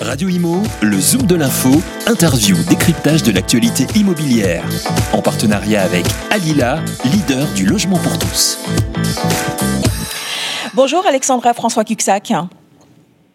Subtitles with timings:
[0.00, 1.70] Radio Imo, le Zoom de l'info,
[2.06, 4.64] interview, décryptage de l'actualité immobilière.
[5.12, 8.58] En partenariat avec Alila, leader du logement pour tous.
[10.72, 12.32] Bonjour Alexandra François Cuxac.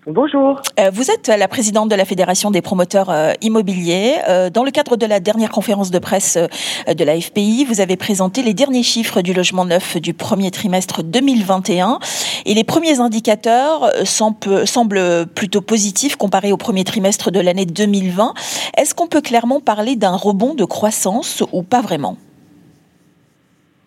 [0.08, 0.62] Bonjour.
[0.80, 4.14] Euh, vous êtes la présidente de la Fédération des promoteurs euh, immobiliers.
[4.30, 6.38] Euh, dans le cadre de la dernière conférence de presse
[6.88, 11.02] de la FPI, vous avez présenté les derniers chiffres du logement neuf du premier trimestre
[11.02, 11.98] 2021
[12.46, 18.36] et les premiers indicateurs semblent plutôt positifs comparés au premier trimestre de l'année 2020.
[18.78, 22.16] Est-ce qu'on peut clairement parler d'un rebond de croissance ou pas vraiment?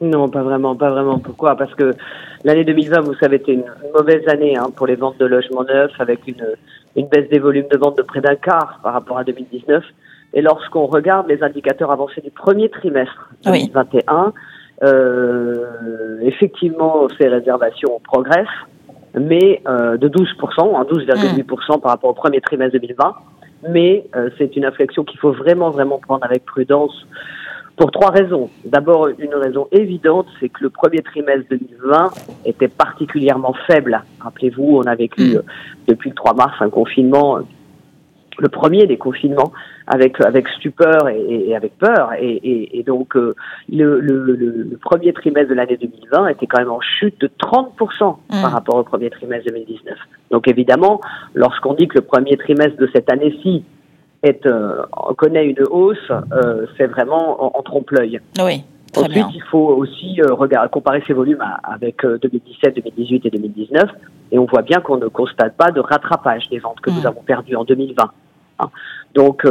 [0.00, 1.18] Non, pas vraiment, pas vraiment.
[1.18, 1.56] Pourquoi?
[1.56, 1.92] Parce que
[2.44, 5.92] l'année 2020, vous savez, était une mauvaise année hein, pour les ventes de logements neufs,
[5.98, 6.46] avec une,
[6.96, 9.84] une baisse des volumes de vente de près d'un quart par rapport à 2019.
[10.34, 14.32] Et lorsqu'on regarde les indicateurs avancés du premier trimestre 2021,
[14.84, 18.46] euh, effectivement, ces réservations progressent,
[19.18, 20.36] mais euh, de 12%,
[20.86, 23.14] 12,8% hein, par rapport au premier trimestre 2020.
[23.68, 26.94] Mais euh, c'est une inflexion qu'il faut vraiment, vraiment prendre avec prudence
[27.78, 28.50] pour trois raisons.
[28.64, 32.10] D'abord, une raison évidente, c'est que le premier trimestre 2020
[32.44, 34.02] était particulièrement faible.
[34.20, 35.36] Rappelez-vous, on a vécu mm.
[35.36, 35.42] euh,
[35.86, 37.42] depuis le 3 mars un confinement, euh,
[38.38, 39.52] le premier des confinements,
[39.86, 42.10] avec avec stupeur et, avec peur.
[42.20, 43.34] Et, donc, euh,
[43.68, 48.42] le, premier trimestre de l'année 2020 était quand même en chute de 30% mm.
[48.42, 49.96] par rapport au premier trimestre 2019.
[50.32, 51.00] Donc, évidemment,
[51.34, 53.64] lorsqu'on dit que le premier trimestre de cette année-ci
[54.22, 54.82] est, euh,
[55.16, 58.20] connaît une hausse, euh, c'est vraiment en, trompe-l'œil.
[58.40, 58.64] Oui.
[58.96, 63.90] Ensuite, il faut aussi euh, regarder, comparer ces volumes avec 2017, 2018 et 2019,
[64.32, 67.06] et on voit bien qu'on ne constate pas de rattrapage des ventes que nous mm.
[67.06, 68.10] avons perdues en 2020.
[68.60, 68.70] Hein.
[69.14, 69.46] Donc,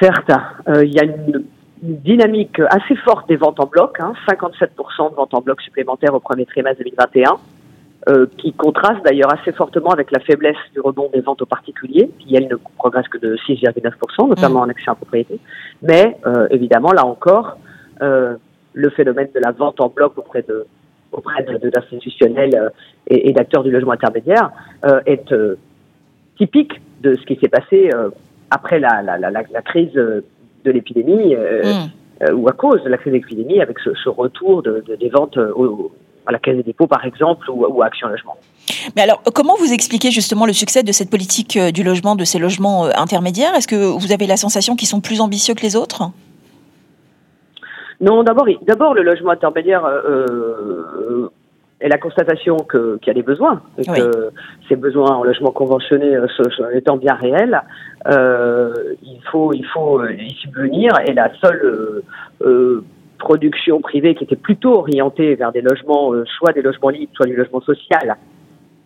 [0.00, 0.30] certes,
[0.68, 1.44] il y a une,
[1.82, 6.20] dynamique assez forte des ventes en bloc, hein, 57% de ventes en bloc supplémentaires au
[6.20, 7.36] premier trimestre 2021.
[8.08, 12.08] Euh, qui contraste d'ailleurs assez fortement avec la faiblesse du rebond des ventes aux particuliers,
[12.20, 15.40] qui elle ne progresse que de 6,9%, notamment en accès à propriété.
[15.82, 17.58] Mais euh, évidemment, là encore,
[18.02, 18.36] euh,
[18.74, 20.66] le phénomène de la vente en bloc auprès de
[21.10, 22.70] auprès de, l'institutionnel
[23.08, 24.50] et, d'acteurs du logement intermédiaire
[25.06, 25.34] est
[26.36, 27.90] typique de ce qui s'est passé
[28.50, 30.22] après la, la, la, la, crise de
[30.64, 31.34] l'épidémie.
[31.34, 32.34] Mm.
[32.34, 35.08] ou à cause de la crise de l'épidémie, avec ce, ce retour de, de, des
[35.08, 35.90] ventes au,
[36.26, 38.36] à la Caisse des dépôts, par exemple, ou, à Action Logement.
[38.96, 42.24] Mais alors, comment vous expliquez justement le succès de cette politique euh, du logement, de
[42.24, 43.54] ces logements euh, intermédiaires?
[43.54, 46.10] Est-ce que vous avez la sensation qu'ils sont plus ambitieux que les autres?
[48.00, 51.30] Non, d'abord, d'abord le logement intermédiaire euh,
[51.80, 54.30] est la constatation qu'il y a des besoins, et que
[54.68, 56.18] ces besoins en logement conventionné
[56.74, 57.62] étant bien réels,
[58.06, 62.02] il faut, il faut y subvenir, et la seule
[63.18, 67.26] production privée qui était plutôt orientée vers des logements, euh, soit des logements libres, soit
[67.26, 68.16] du logement social,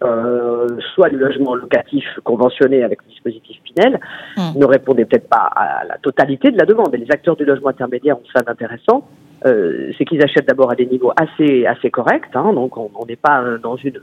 [0.02, 4.00] euh, soit du logement locatif conventionné avec le dispositif Pinel,
[4.36, 4.58] hmm.
[4.58, 6.94] ne répondait peut-être pas à la totalité de la demande.
[6.94, 9.06] Et les acteurs du logement intermédiaire ont ça d'intéressant.
[9.46, 13.16] Euh, c'est qu'ils achètent d'abord à des niveaux assez assez corrects, hein, donc on n'est
[13.16, 13.98] pas dans une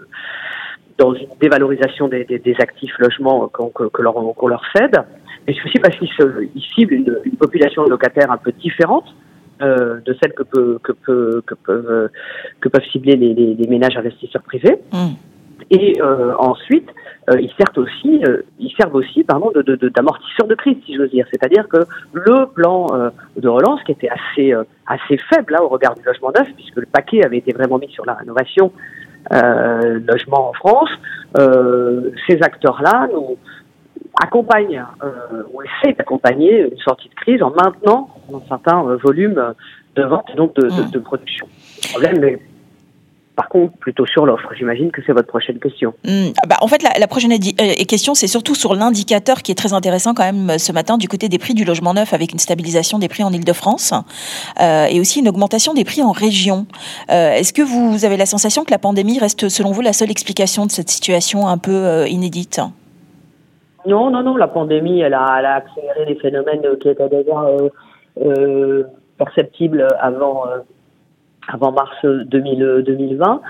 [0.97, 4.97] dans une dévalorisation des, des, des actifs logements qu'on que, que leur, qu'on leur cède,
[5.45, 9.05] mais c'est aussi parce qu'ils ciblent une, une population de locataires un peu différente,
[9.61, 12.07] euh, de celles que, peut, que, peut, que, peuvent, euh,
[12.61, 14.77] que peuvent cibler les, les, les ménages investisseurs privés.
[14.91, 15.13] Mm.
[15.69, 16.87] Et euh, ensuite,
[17.29, 20.95] euh, ils servent aussi, euh, ils servent aussi, pardon, de, de, d'amortisseur de, crise, si
[20.95, 21.25] j'ose dire.
[21.31, 22.87] C'est-à-dire que le plan
[23.35, 24.53] de relance, qui était assez
[24.85, 27.89] assez faible là au regard du logement neuf, puisque le paquet avait été vraiment mis
[27.89, 28.71] sur la rénovation
[29.29, 30.89] logement en France,
[31.35, 33.37] ces acteurs-là nous
[34.21, 39.53] accompagne euh, ou essaie d'accompagner une sortie de crise en maintenant un certain euh, volume
[39.95, 41.47] de vente et donc de, de, de production.
[41.83, 42.39] Le problème est
[43.37, 44.49] par contre, plutôt sur l'offre.
[44.57, 45.93] J'imagine que c'est votre prochaine question.
[46.03, 46.29] Hmm.
[46.47, 50.15] Bah, en fait, la, prochaine euh, question, c'est surtout sur l'indicateur qui est très intéressant
[50.15, 53.07] quand même ce matin du côté des prix du logement neuf avec une stabilisation des
[53.07, 53.93] prix en Ile-de-France
[54.59, 56.65] euh, et aussi une augmentation des prix en région.
[57.11, 60.09] Euh, Est-ce que vous avez la sensation que la pandémie reste, selon vous, la seule
[60.09, 62.59] explication de cette situation un peu euh, inédite?
[63.85, 67.35] Non, non, non, la pandémie, elle a, elle a accéléré les phénomènes qui étaient déjà
[68.21, 68.83] euh, euh,
[69.17, 70.59] perceptibles avant, euh,
[71.47, 73.41] avant mars 2000, 2020.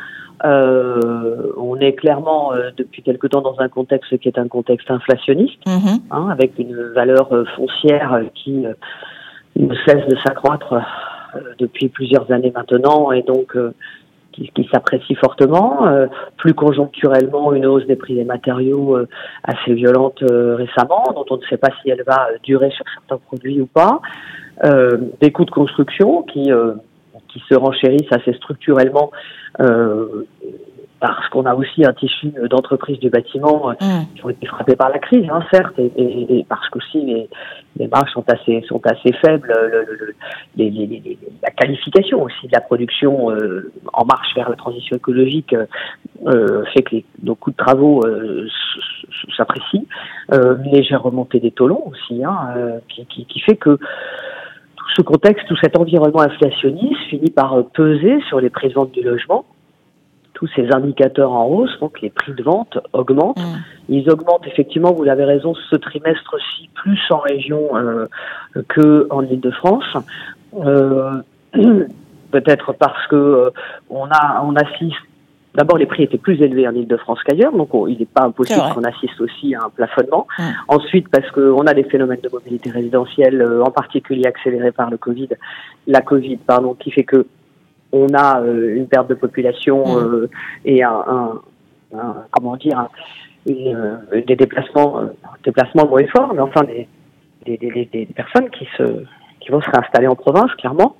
[1.57, 5.99] on est clairement depuis quelque temps dans un contexte qui est un contexte inflationniste, mm-hmm.
[6.11, 8.65] hein, avec une valeur foncière qui
[9.55, 10.75] ne cesse de s'accroître
[11.59, 13.57] depuis plusieurs années maintenant, et donc
[14.55, 15.87] qui, s'apprécie fortement.
[15.87, 19.07] Euh, plus conjoncturellement, une hausse des prix des matériaux euh,
[19.43, 23.17] assez violente euh, récemment, dont on ne sait pas si elle va durer sur certains
[23.17, 24.01] produits ou pas.
[25.21, 26.49] Des coûts de construction qui
[27.29, 29.11] qui se renchérissent assez structurellement
[30.99, 34.15] parce qu'on a aussi un tissu d'entreprises du bâtiment euh, mm.
[34.15, 37.29] qui ont été frappées par la crise, hein, certes, et, et, parce qu'aussi les,
[37.77, 39.53] les marges sont assez sont assez faibles.
[39.55, 40.15] Le, le,
[40.55, 45.55] les, les, la qualification aussi de la production euh, en marche vers la transition écologique
[46.25, 48.47] euh, fait que les, nos coûts de travaux euh,
[49.35, 49.85] s'apprécient.
[50.33, 53.77] Euh, une légère remontée des taux aussi, hein, qui, qui, qui fait que
[54.95, 59.01] ce contexte, tout cet environnement inflationniste finit par peser sur les prix de vente du
[59.01, 59.45] logement
[60.37, 63.39] tous ces indicateurs en hausse, donc les prix de vente augmentent.
[63.39, 63.57] Mm.
[63.89, 68.05] Ils augmentent effectivement, vous l'avez raison, ce trimestre-ci plus en région euh,
[68.67, 69.97] que en Ile-de-France.
[70.63, 71.21] Euh,
[72.29, 73.49] Peut-être parce que euh,
[73.89, 74.97] on a on assiste.
[75.57, 78.83] D'abord, les prix étaient plus élevés en Ile-de-France qu'ailleurs, donc il n'est pas impossible qu'on
[78.83, 80.27] assiste aussi à un plafonnement.
[80.67, 84.97] Ensuite, parce qu'on a des phénomènes de mobilité résidentielle, euh, en particulier accélérés par le
[84.97, 85.29] Covid,
[85.87, 87.25] la Covid, pardon, qui fait que
[87.91, 89.97] on a euh, une perte de population mm.
[89.97, 90.29] euh,
[90.65, 91.41] et un,
[92.31, 92.89] comment dire
[93.49, 95.01] euh, des déplacements
[95.43, 96.87] déplacements moins forts mais enfin des,
[97.45, 98.83] des, personnes qui se
[99.39, 100.97] qui vont se réinstaller en province clairement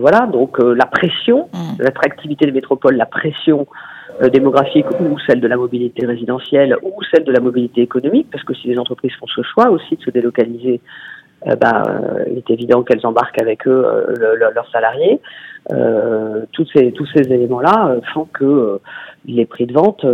[0.00, 1.78] voilà donc la pression mm.
[1.78, 3.66] de l'attractivité des métropoles la pression
[4.32, 8.54] démographique ou celle de la mobilité résidentielle ou celle de la mobilité économique parce que
[8.54, 10.80] si les entreprises font ce choix aussi de se délocaliser
[11.46, 15.20] euh, bah, euh, il est évident qu'elles embarquent avec eux euh, leurs salariés.
[16.52, 18.80] tous ces tous ces éléments-là font que
[19.26, 20.06] les prix de vente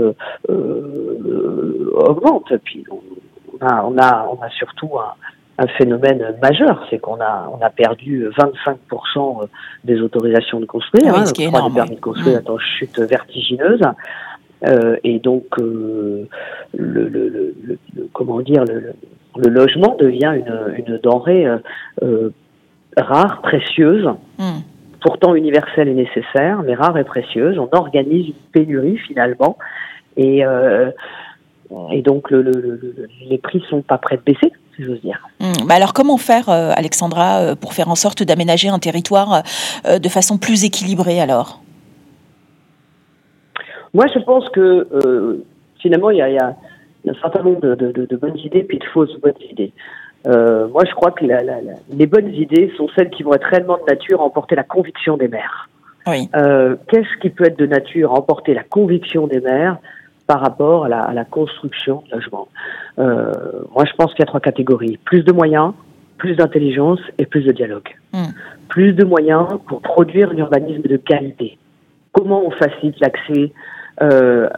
[2.08, 2.56] augmentent.
[2.64, 5.14] Puis on a on a on a surtout un,
[5.66, 9.46] phénomène majeur, c'est qu'on a on a perdu 25%
[9.84, 12.58] des autorisations de construire, oui, hein, qui est énorme, permis de construire mmh.
[12.58, 13.82] chute vertigineuse.
[14.66, 16.28] Euh, et donc, euh,
[16.76, 17.78] le, le, le,
[18.12, 18.92] comment dire, le,
[19.36, 21.58] le logement devient une, une denrée euh,
[22.02, 22.30] euh,
[22.96, 24.06] rare, précieuse,
[24.38, 24.60] hmm.
[25.00, 27.58] pourtant universelle et nécessaire, mais rare et précieuse.
[27.58, 29.56] On organise une pénurie finalement,
[30.16, 30.90] et, euh,
[31.92, 34.52] et donc le, le, les prix sont pas prêts de baisser.
[34.80, 35.20] Si j'ose dire.
[35.40, 35.66] Hmm.
[35.66, 39.42] Bah alors comment faire, Alexandra, pour faire en sorte d'aménager un territoire
[39.84, 41.60] de façon plus équilibrée alors?
[43.92, 44.86] Moi, je pense que
[45.80, 46.54] finalement, il y a, y un
[47.20, 49.72] certain nombre de, de, de, bonnes idées puis de fausses bonnes idées.
[50.26, 51.56] Euh, moi, je crois que la, la,
[51.90, 55.16] les bonnes idées sont celles qui vont être réellement de nature à emporter la conviction
[55.16, 55.68] des maires.
[56.06, 56.28] Oui.
[56.36, 59.78] Euh, Qu'est-ce qui peut être de nature à emporter la conviction des maires
[60.30, 62.46] par rapport à la, à la construction de logements
[63.00, 63.32] euh,
[63.74, 64.96] Moi, je pense qu'il y a trois catégories.
[65.04, 65.72] Plus de moyens,
[66.18, 67.88] plus d'intelligence et plus de dialogue.
[68.12, 68.30] Hmm.
[68.68, 71.58] Plus de moyens pour produire un urbanisme de qualité.
[72.12, 73.52] Comment on facilite l'accès
[74.02, 74.48] euh,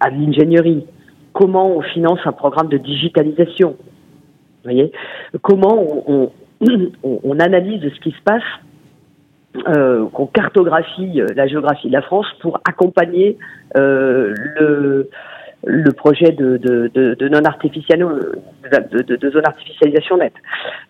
[0.00, 0.84] à l'ingénierie,
[1.32, 3.76] comment on finance un programme de digitalisation?
[3.78, 4.90] Vous voyez?
[5.42, 5.76] Comment
[6.08, 6.68] on, on,
[7.22, 8.42] on, analyse ce qui se passe,
[9.68, 13.38] euh, qu'on cartographie la géographie de la France pour accompagner
[13.76, 15.08] euh, le,
[15.66, 20.34] le projet de, de, de, de non de, de, zone artificialisation nette.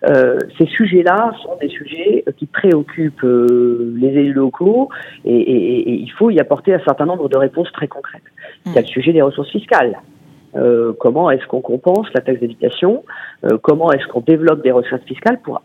[0.07, 4.89] Euh, ces sujets-là sont des sujets qui préoccupent euh, les élus locaux
[5.23, 8.23] et, et, et, il faut y apporter un certain nombre de réponses très concrètes.
[8.65, 9.97] Il y a le sujet des ressources fiscales.
[10.55, 13.03] Euh, comment est-ce qu'on compense la taxe d'habitation,
[13.43, 15.61] euh, comment est-ce qu'on développe des recettes fiscales pour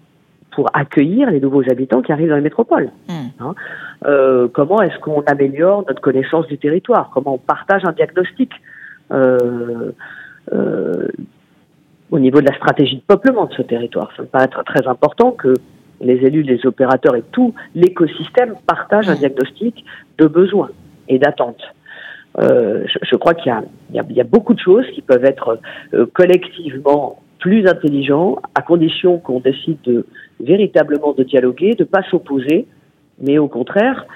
[0.52, 2.90] pour accueillir les nouveaux habitants qui arrivent dans les métropoles.
[3.08, 3.28] Hmm.
[3.40, 3.54] Hein
[4.06, 7.10] euh, comment est-ce qu'on améliore notre connaissance du territoire?
[7.12, 8.50] Comment on partage un diagnostic
[9.12, 9.92] euh,
[10.52, 11.08] euh,
[12.10, 14.10] au niveau de la stratégie de peuplement de ce territoire?
[14.16, 15.54] Ça me paraît être très important que
[16.00, 19.18] les élus, les opérateurs et tout l'écosystème partagent un hmm.
[19.18, 19.84] diagnostic
[20.18, 20.70] de besoins
[21.08, 21.62] et d'attentes.
[22.38, 23.52] Je, je, crois qu'il
[23.92, 25.58] y, y, y a, beaucoup de choses qui peuvent être
[26.14, 30.06] collectivement plus intelligents, à condition qu'on décide de
[30.38, 32.66] véritablement de dialoguer, de pas s'opposer,
[33.20, 34.06] mais au contraire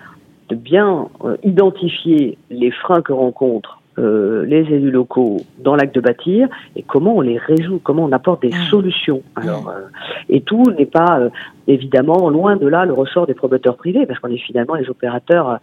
[0.51, 6.01] de bien euh, identifier les freins que rencontrent euh, les élus locaux dans l'acte de
[6.01, 8.71] bâtir et comment on les résout, comment on apporte des mmh.
[8.71, 9.23] solutions.
[9.37, 9.87] Alors, euh,
[10.29, 11.21] et tout n'est pas
[11.67, 15.59] évidemment loin de là le ressort des promoteurs privés, parce qu'on est finalement les opérateurs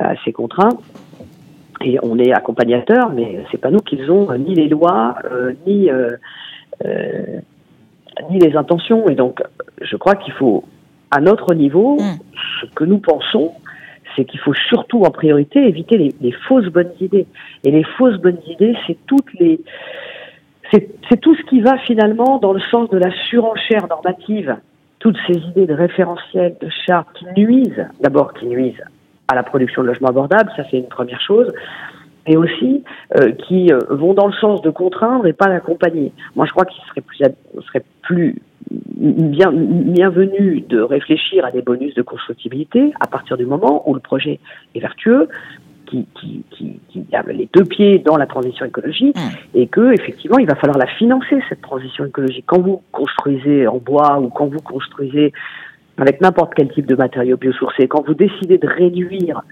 [0.00, 0.78] assez contraints
[1.84, 5.90] et on est accompagnateur, mais c'est pas nous qui ont ni les lois, euh, ni
[6.84, 7.40] euh,
[8.30, 9.08] ni les intentions.
[9.08, 9.42] Et donc,
[9.80, 10.64] je crois qu'il faut,
[11.10, 12.18] à notre niveau, mm.
[12.60, 13.52] ce que nous pensons,
[14.16, 17.26] c'est qu'il faut surtout en priorité éviter les, les, fausses bonnes idées.
[17.64, 19.60] Et les fausses bonnes idées, c'est toutes les
[21.08, 24.56] c'est tout ce qui va finalement dans le sens de la surenchère normative.
[24.98, 28.82] Toutes ces idées de référentiel, de charte qui nuisent, d'abord qui nuisent
[29.28, 31.52] à la production de logements abordables, ça c'est une première chose,
[32.26, 32.84] et aussi
[33.16, 36.12] euh, qui euh, vont dans le sens de contraindre et pas d'accompagner.
[36.36, 37.18] Moi, je crois qu'il serait plus,
[37.66, 38.36] serait plus
[38.70, 44.00] bien, bienvenu de réfléchir à des bonus de constructibilité à partir du moment où le
[44.00, 44.40] projet
[44.74, 45.28] est vertueux,
[45.86, 49.58] qui, qui, qui, qui, a les deux pieds dans la transition écologique mmh.
[49.58, 52.44] et que effectivement il va falloir la financer cette transition écologique.
[52.46, 55.32] Quand vous construisez en bois ou quand vous construisez
[55.98, 59.42] avec n'importe quel type de matériaux biosourcés, quand vous décidez de réduire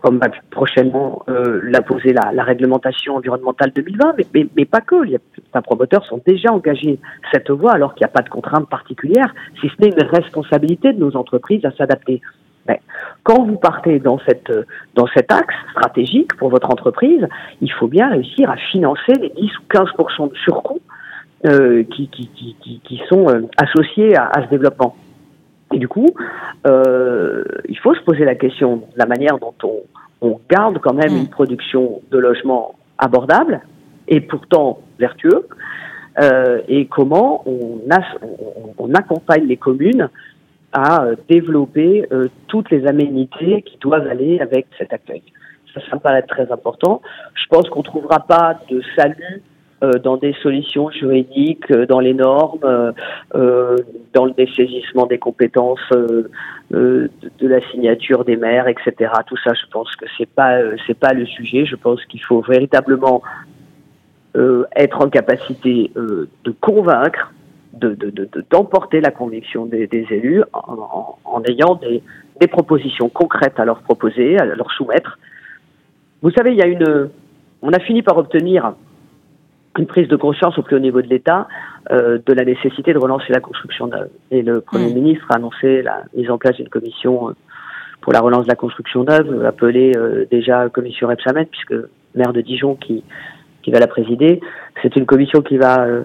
[0.00, 4.80] comme va prochainement euh, la poser la, la, réglementation environnementale 2020, mais, mais, mais pas
[4.80, 4.96] que.
[5.34, 6.98] Certains promoteurs sont déjà engagés
[7.32, 10.92] cette voie alors qu'il n'y a pas de contraintes particulières, si ce n'est une responsabilité
[10.92, 12.20] de nos entreprises à s'adapter.
[12.66, 12.80] Mais
[13.22, 14.52] quand vous partez dans, cette,
[14.94, 17.26] dans cet axe stratégique pour votre entreprise,
[17.62, 19.88] il faut bien réussir à financer les 10 ou 15
[20.30, 20.80] de surcoûts
[21.46, 24.96] euh, qui, qui, qui, qui, sont euh, associés à, à ce développement.
[25.72, 26.08] Et du coup,
[26.66, 29.82] euh, il faut se poser la question de la manière dont on,
[30.20, 31.18] on garde quand même mm.
[31.18, 33.60] une production de logements abordable
[34.08, 35.46] et pourtant vertueux,
[36.20, 40.08] euh, et comment on, a, on, on, accompagne les communes
[40.72, 45.22] à euh, développer euh, toutes les aménités qui doivent aller avec cet accueil.
[45.72, 47.02] Ça, ça me paraît très important.
[47.34, 49.42] Je pense qu'on ne trouvera pas de salut
[49.80, 52.92] dans des solutions juridiques, euh, dans les normes,
[53.34, 53.76] euh,
[54.12, 56.30] dans le dessaisissement des compétences de,
[56.70, 59.12] de, la signature des maires, etc.
[59.26, 61.64] Tout ça, je pense que c'est pas c'est pas le sujet.
[61.64, 63.22] Je pense qu'il faut véritablement
[64.76, 67.32] être en capacité de convaincre,
[67.72, 67.96] de,
[68.50, 72.02] d'emporter la conviction des, des élus en, en, en ayant des,
[72.40, 75.18] des propositions concrètes à leur proposer, à leur soumettre.
[76.22, 77.08] Vous savez, il y a une,
[77.62, 78.74] on a fini par obtenir
[79.78, 81.48] une prise de conscience au plus haut niveau de l'État
[81.90, 84.08] euh, de la nécessité de relancer la construction neuve.
[84.30, 84.94] Et le Premier mmh.
[84.94, 87.32] ministre a annoncé la mise en place d'une commission euh,
[88.00, 91.74] pour la relance de la construction neuve, appelée euh, déjà commission Repsamen, puisque
[92.14, 93.04] maire de Dijon qui,
[93.62, 94.40] qui va la présider.
[94.82, 96.04] C'est une commission qui va euh,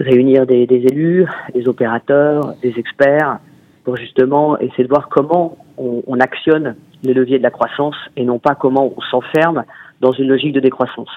[0.00, 3.38] réunir des, des, élus, des opérateurs, des experts,
[3.84, 8.24] pour justement essayer de voir comment on, on actionne les leviers de la croissance et
[8.24, 9.64] non pas comment on s'enferme
[10.00, 11.10] dans une logique de décroissance.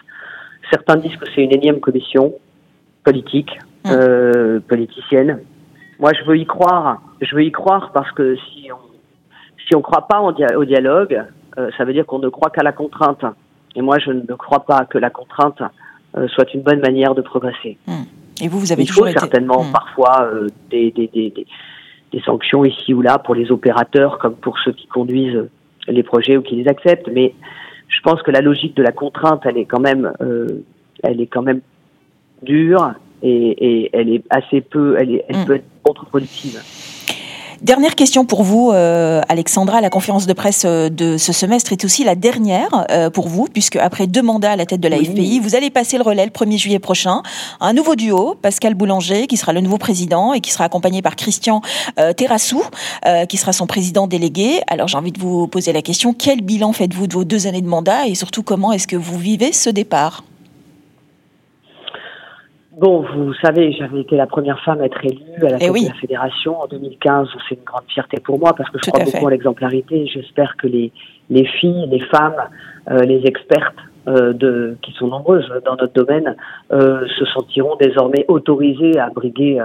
[0.71, 2.33] Certains disent que c'est une énième commission
[3.03, 3.51] politique,
[3.85, 3.89] mmh.
[3.91, 5.39] euh, politicienne.
[5.99, 7.01] Moi, je veux y croire.
[7.21, 8.87] Je veux y croire parce que si on
[9.67, 11.23] si on croit pas au dialogue,
[11.57, 13.25] euh, ça veut dire qu'on ne croit qu'à la contrainte.
[13.75, 15.61] Et moi, je ne crois pas que la contrainte
[16.17, 17.77] euh, soit une bonne manière de progresser.
[17.85, 17.93] Mmh.
[18.43, 19.19] Et vous, vous avez Il toujours faut été...
[19.19, 19.71] certainement mmh.
[19.71, 21.33] parfois euh, des, des, des,
[22.11, 25.47] des, sanctions ici ou là pour les opérateurs, comme pour ceux qui conduisent
[25.87, 27.09] les projets ou qui les acceptent.
[27.11, 27.33] Mais
[27.87, 30.63] je pense que la logique de la contrainte, elle est quand même, euh,
[31.03, 31.61] elle est quand même
[32.41, 35.45] dure et, et elle est assez peu, elle, est, elle mm.
[35.45, 36.61] peut être contre-productive.
[37.61, 39.81] Dernière question pour vous, euh, Alexandra.
[39.81, 43.47] La conférence de presse euh, de ce semestre est aussi la dernière euh, pour vous,
[43.51, 45.05] puisque après deux mandats à la tête de la oui.
[45.05, 47.23] FPI, vous allez passer le relais le 1er juillet prochain.
[47.59, 51.15] Un nouveau duo, Pascal Boulanger, qui sera le nouveau président et qui sera accompagné par
[51.15, 51.61] Christian
[51.99, 52.61] euh, Terrassou,
[53.29, 54.61] qui sera son président délégué.
[54.67, 57.61] Alors j'ai envie de vous poser la question, quel bilan faites-vous de vos deux années
[57.61, 60.23] de mandat et surtout comment est-ce que vous vivez ce départ?
[62.77, 65.85] Bon, vous savez, j'avais été la première femme à être élue à la, eh oui.
[65.85, 67.27] de la fédération en 2015.
[67.49, 69.25] C'est une grande fierté pour moi parce que je Tout crois à beaucoup fait.
[69.25, 70.05] en l'exemplarité.
[70.05, 70.91] J'espère que les,
[71.31, 72.35] les filles, les femmes,
[72.91, 73.75] euh, les expertes
[74.07, 76.35] euh, de, qui sont nombreuses dans notre domaine
[76.71, 79.59] euh, se sentiront désormais autorisées à briguer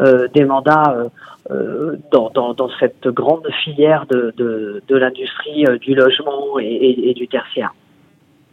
[0.00, 1.10] euh, des mandats
[1.50, 6.64] euh, dans, dans, dans, cette grande filière de, de, de l'industrie euh, du logement et,
[6.66, 7.72] et, et du tertiaire.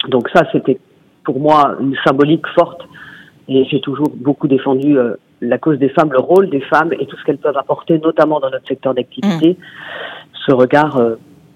[0.07, 0.79] Donc ça, c'était
[1.24, 2.81] pour moi une symbolique forte
[3.47, 7.05] et j'ai toujours beaucoup défendu euh, la cause des femmes, le rôle des femmes et
[7.05, 9.51] tout ce qu'elles peuvent apporter, notamment dans notre secteur d'activité.
[9.51, 10.35] Mmh.
[10.47, 11.15] Ce regard euh,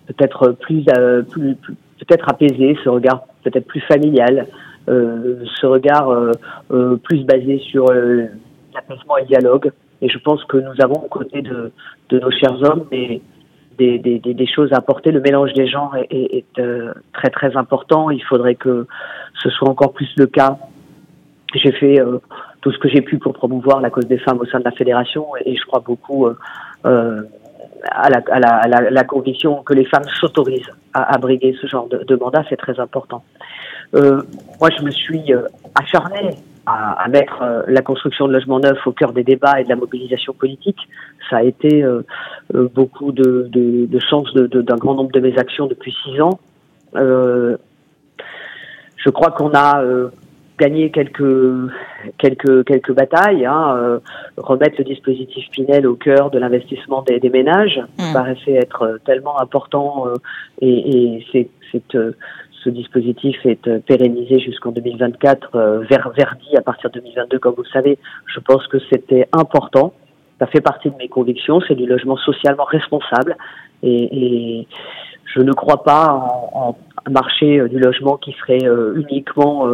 [0.09, 4.47] peut-être plus, euh, plus, plus peut-être apaisé, ce regard peut-être plus familial,
[4.89, 7.85] euh, ce regard euh, plus basé sur
[8.73, 9.71] l'apaisement et le dialogue.
[10.01, 11.71] Et je pense que nous avons aux côtés de,
[12.09, 13.21] de nos chers hommes des,
[13.77, 15.11] des, des, des, choses à apporter.
[15.11, 16.63] Le mélange des genres est, est, est
[17.13, 18.09] très très important.
[18.09, 18.87] Il faudrait que
[19.43, 20.57] ce soit encore plus le cas
[21.57, 22.19] j'ai fait euh,
[22.61, 24.71] tout ce que j'ai pu pour promouvoir la cause des femmes au sein de la
[24.71, 26.37] fédération et, je crois beaucoup euh,
[26.85, 27.21] euh,
[27.91, 32.03] à, la, à, la, à la, que les femmes s'autorisent à, briguer ce genre de,
[32.03, 33.23] de mandat, c'est très important.
[33.95, 34.21] Euh,
[34.59, 35.33] moi, je me suis
[35.75, 36.31] acharné
[36.65, 39.75] à, à mettre la construction de logements neufs au cœur des débats et de la
[39.75, 40.79] mobilisation politique.
[41.29, 41.85] Ça a été
[42.53, 46.39] beaucoup de, de, de sens d'un grand nombre de mes actions depuis six ans.
[46.93, 47.57] je
[49.09, 49.81] crois qu'on a
[50.59, 51.71] gagner quelques
[52.17, 53.99] quelques quelques batailles, hein, euh,
[54.37, 58.13] remettre le dispositif Pinel au cœur de l'investissement des, des, ménages mmh.
[58.13, 60.13] paraissait être tellement important euh,
[60.61, 61.49] et, et c'est
[61.95, 62.11] euh,
[62.63, 67.55] ce dispositif est euh, pérennisé jusqu'en 2024, euh, ver, verdi à partir de 2022, comme
[67.55, 67.97] vous le savez.
[68.25, 69.93] Je pense que c'était important.
[70.39, 71.61] Ça fait partie de mes convictions.
[71.67, 73.37] C'est du logement socialement responsable
[73.81, 74.67] et, et
[75.33, 76.77] je ne crois pas en, en
[77.09, 79.67] marché du logement qui serait uniquement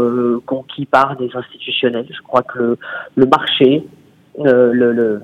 [0.45, 2.07] conquis par des institutionnels.
[2.09, 2.77] Je crois que
[3.15, 3.83] le, marché,
[4.37, 5.21] le,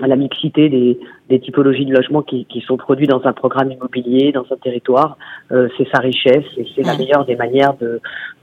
[0.00, 4.32] la mixité des, des, typologies de logement qui, qui, sont produits dans un programme immobilier,
[4.32, 5.18] dans un territoire,
[5.50, 8.00] c'est sa richesse et c'est la meilleure des manières de,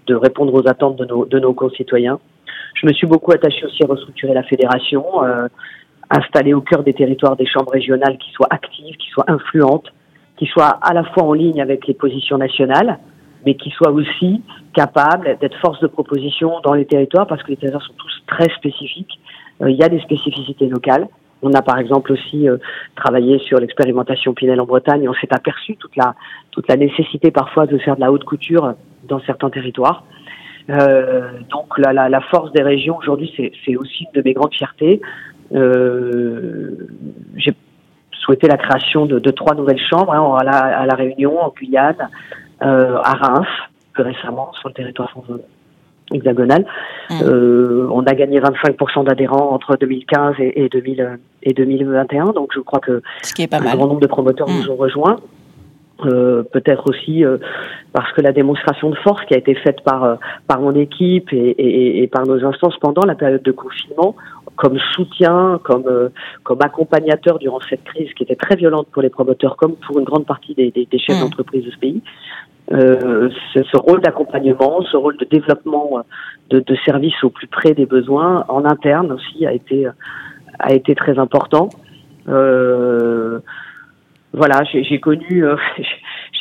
[0.07, 2.19] de répondre aux attentes de nos, de nos concitoyens.
[2.75, 5.47] Je me suis beaucoup attaché aussi à restructurer la fédération, euh,
[6.09, 9.91] installer au cœur des territoires des chambres régionales qui soient actives, qui soient influentes,
[10.37, 12.99] qui soient à la fois en ligne avec les positions nationales,
[13.45, 14.41] mais qui soient aussi
[14.73, 18.49] capables d'être force de proposition dans les territoires, parce que les territoires sont tous très
[18.55, 19.19] spécifiques.
[19.61, 21.07] Euh, il y a des spécificités locales.
[21.41, 22.57] On a par exemple aussi euh,
[22.95, 26.15] travaillé sur l'expérimentation Pinel en Bretagne et on s'est aperçu toute la,
[26.51, 28.73] toute la nécessité parfois de faire de la haute couture
[29.07, 30.05] dans certains territoires.
[30.69, 34.53] Euh, donc la, la, la, force des régions aujourd'hui, c'est aussi une de mes grandes
[34.53, 35.01] fiertés.
[35.53, 36.87] Euh,
[38.25, 41.49] souhaité la création de, de, trois nouvelles chambres hein, à, la, à, la, Réunion, en
[41.49, 42.09] Guyane,
[42.63, 43.47] euh, à Reims,
[43.93, 45.13] plus récemment sur le territoire
[46.11, 46.65] hexagonal.
[47.09, 47.13] Mmh.
[47.23, 52.59] Euh, on a gagné 25% d'adhérents entre 2015 et, et, 2000, et 2021, donc je
[52.59, 54.61] crois que Ce qui est pas un grand nombre de promoteurs mmh.
[54.61, 55.17] nous ont rejoints.
[56.03, 57.37] Euh, peut-être aussi euh,
[57.93, 60.15] parce que la démonstration de force qui a été faite par euh,
[60.45, 64.13] par mon équipe et, et, et, par nos instances pendant la période de confinement,
[64.55, 66.09] comme soutien, comme euh,
[66.43, 70.05] comme accompagnateur durant cette crise qui était très violente pour les promoteurs, comme pour une
[70.05, 71.21] grande partie des, des, des chefs mmh.
[71.21, 72.01] d'entreprise de ce pays.
[72.71, 76.03] Ce, ce, rôle d'accompagnement, ce rôle de développement
[76.49, 79.87] de, de services au plus près des besoins en interne aussi a été
[80.59, 81.69] a été très important.
[82.27, 83.39] Euh,
[84.33, 85.55] voilà, j'ai connu, euh,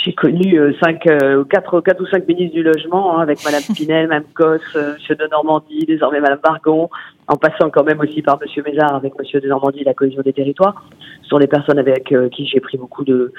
[0.05, 3.63] j'ai connu euh, cinq, euh, quatre, quatre ou cinq ministres du logement hein, avec Madame
[3.75, 6.91] Pinel, Mme Cos, euh, Monsieur de Normandie, désormais Madame Bargon,
[7.27, 10.35] en passant quand même aussi par Monsieur Mézard avec Monsieur de Normandie, la cohésion des
[10.35, 10.85] territoires.
[11.23, 13.33] Ce sont des personnes avec euh, qui j'ai pris beaucoup de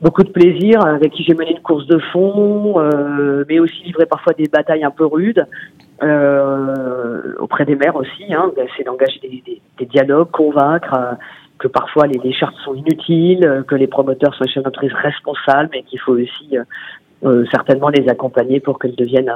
[0.00, 4.04] beaucoup de plaisir, avec qui j'ai mené une course de fond, euh, mais aussi livré
[4.04, 5.46] parfois des batailles un peu rudes.
[7.38, 11.18] auprès des maires aussi, hein, c'est d'engager des, des, des, dialogues, convaincre,
[11.62, 14.92] que parfois les, les, chartes sont inutiles, euh, que les promoteurs sont des chefs d'entreprise
[14.94, 16.64] responsables et qu'il faut aussi euh,
[17.24, 19.32] euh, certainement les accompagner pour qu'elles deviennent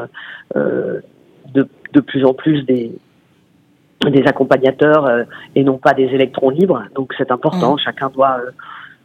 [0.57, 1.01] euh,
[1.55, 2.91] de, de, plus en plus des,
[4.05, 5.23] des accompagnateurs euh,
[5.55, 6.83] et non pas des électrons libres.
[6.97, 7.79] Donc c'est important, mmh.
[7.79, 8.41] chacun doit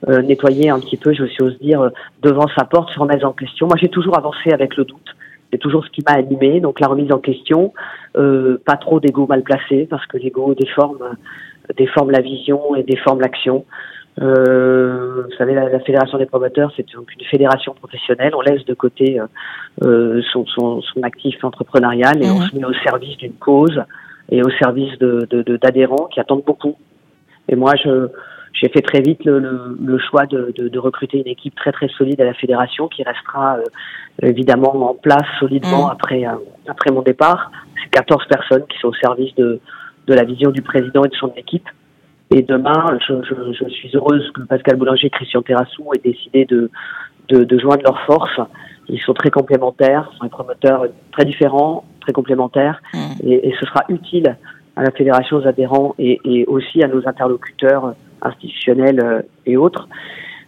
[0.07, 1.91] nettoyer un petit peu, je aussi ose dire,
[2.23, 3.67] devant sa porte, se remettre en question.
[3.67, 5.15] Moi j'ai toujours avancé avec le doute.
[5.51, 7.71] C'est toujours ce qui m'a animé, donc la remise en question,
[8.15, 11.17] pas trop d'ego mal placé, parce que l'ego déforme
[11.77, 13.65] déforme la vision et déforme l'action.
[14.21, 18.33] Euh, vous savez, la, la, fédération des promoteurs, c'est donc une fédération professionnelle.
[18.35, 19.25] On laisse de côté euh,
[19.83, 22.31] euh son, son, son, actif entrepreneurial et mmh.
[22.31, 23.81] on se met au service d'une cause
[24.29, 25.27] et au service de,
[25.61, 26.75] d'adhérents de, qui attendent beaucoup.
[27.47, 28.09] Et moi, je,
[28.53, 31.71] j'ai fait très vite le, le, le choix de, de, de, recruter une équipe très
[31.71, 35.91] très solide à la fédération qui restera euh, évidemment en place solidement mmh.
[35.91, 36.35] après euh,
[36.67, 37.51] après mon départ.
[37.81, 39.59] C'est 14 personnes qui sont au service de
[40.07, 41.67] de la vision du président et de son équipe.
[42.33, 46.45] Et demain, je, je, je suis heureuse que Pascal Boulanger et Christian Terrassou aient décidé
[46.45, 46.69] de,
[47.27, 48.39] de, de, joindre leurs forces.
[48.87, 52.97] Ils sont très complémentaires, sont des promoteurs très différents, très complémentaires, mmh.
[53.23, 54.37] et, et, ce sera utile
[54.75, 59.87] à la fédération, aux adhérents et, et aussi à nos interlocuteurs institutionnels euh, et autres,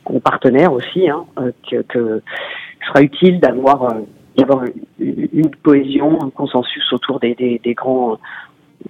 [0.06, 2.22] aux partenaires aussi, hein, euh, que, que
[2.82, 4.00] ce sera utile d'avoir euh,
[4.36, 4.64] d'avoir
[4.98, 8.18] une cohésion, un consensus autour des, des, des grands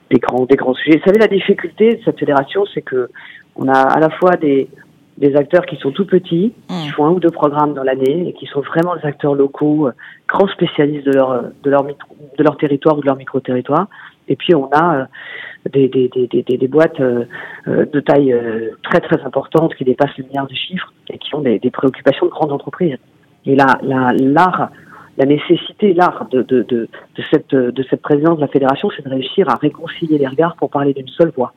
[0.10, 0.98] des grands, des grands sujets.
[0.98, 3.10] Vous savez, la difficulté de cette fédération, c'est que
[3.56, 4.68] on a à la fois des,
[5.18, 8.34] des acteurs qui sont tout petits, qui font un ou deux programmes dans l'année et
[8.34, 9.92] qui sont vraiment des acteurs locaux, euh,
[10.28, 13.88] grands spécialistes de leur, de leur, de leur territoire ou de leur micro-territoire.
[14.28, 15.06] Et puis on a euh,
[15.72, 17.26] des, des, des, des, des boîtes euh,
[17.68, 18.36] de taille
[18.84, 22.26] très très importante qui dépassent le milliard de chiffres et qui ont des, des préoccupations
[22.26, 22.98] de grandes entreprises.
[23.46, 24.72] Et là, l'art
[25.18, 29.06] la nécessité, l'art de, de, de, de, cette, de cette présidence de la fédération, c'est
[29.06, 31.54] de réussir à réconcilier les regards pour parler d'une seule voix.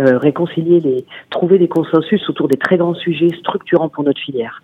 [0.00, 4.62] Euh, réconcilier les, trouver des consensus autour des très grands sujets structurants pour notre filière.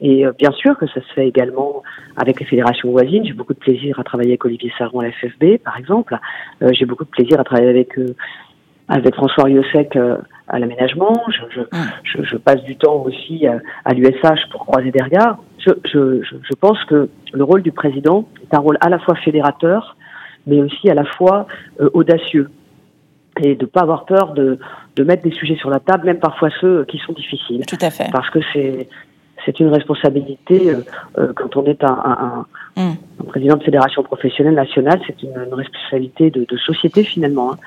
[0.00, 1.82] Et euh, bien sûr que ça se fait également
[2.16, 3.22] avec les fédérations voisines.
[3.26, 6.18] J'ai beaucoup de plaisir à travailler avec Olivier Sarron à la FFB, par exemple.
[6.62, 8.00] Euh, J'ai beaucoup de plaisir à travailler avec
[8.88, 9.96] avec François Riosec
[10.48, 11.22] à l'aménagement.
[11.28, 11.92] Je, je, mmh.
[12.02, 15.38] je, je, passe du temps aussi à, à l'USH pour croiser des regards.
[15.64, 19.96] Je, je, pense que le rôle du président est un rôle à la fois fédérateur,
[20.46, 21.46] mais aussi à la fois
[21.80, 22.50] euh, audacieux.
[23.40, 24.58] Et de ne pas avoir peur de,
[24.96, 27.64] de mettre des sujets sur la table, même parfois ceux qui sont difficiles.
[27.66, 28.10] Tout à fait.
[28.12, 28.88] Parce que c'est
[29.44, 30.82] c'est une responsabilité euh,
[31.18, 32.46] euh quand on est un, un,
[32.76, 37.52] un, un, président de fédération professionnelle nationale, c'est une, une, responsabilité de, de société finalement.
[37.52, 37.58] Hein.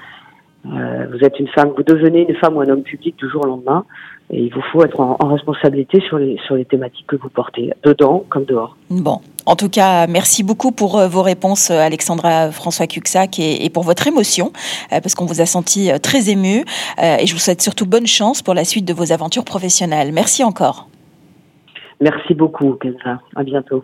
[0.65, 3.47] Vous êtes une femme, vous devenez une femme ou un homme public du jour au
[3.47, 3.85] lendemain.
[4.31, 7.71] Et il vous faut être en, responsabilité sur les, sur les thématiques que vous portez,
[7.83, 8.75] dedans comme dehors.
[8.89, 9.19] Bon.
[9.45, 14.07] En tout cas, merci beaucoup pour vos réponses, Alexandra François Cuxac, et, et pour votre
[14.07, 14.51] émotion,
[14.89, 16.65] parce qu'on vous a senti très ému.
[16.99, 20.11] Et je vous souhaite surtout bonne chance pour la suite de vos aventures professionnelles.
[20.11, 20.87] Merci encore.
[22.01, 23.21] Merci beaucoup, Kenza.
[23.35, 23.83] À bientôt.